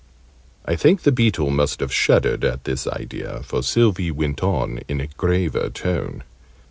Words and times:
I 0.65 0.75
think 0.75 1.03
the 1.03 1.11
Beetle 1.11 1.51
must 1.51 1.79
have 1.79 1.93
shuddered 1.93 2.43
at 2.43 2.63
this 2.63 2.87
idea, 2.87 3.43
for 3.43 3.61
Sylvie 3.61 4.09
went 4.09 4.41
on 4.41 4.79
in 4.87 4.99
a 4.99 5.05
graver 5.05 5.69
tone. 5.69 6.23